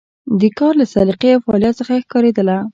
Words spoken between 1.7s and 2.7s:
څخه ښکارېدله.